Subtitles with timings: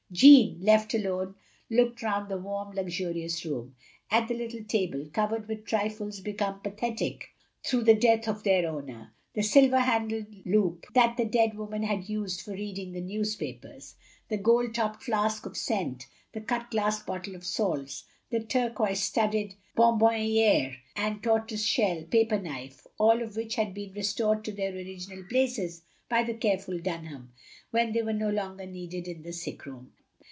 [0.13, 1.33] Jeanne, left alone,
[1.69, 3.73] looked round the warm, luxurious room:
[4.09, 7.29] at the little table, covered with trifles become pathetic
[7.63, 11.83] through the death of their owner; the silver handled loop that the dead wo man
[11.83, 13.95] had used for reading the newspapers;
[14.27, 19.55] the gold topped flask of scent, the cut glass bottle of salts; the turquoise studded
[19.77, 25.23] honhonnibre and tortoise shell paper knife; all of which had been restored to their original
[25.29, 27.31] places by the careful Dunham,
[27.69, 29.93] when they were no longer needed in the sick room.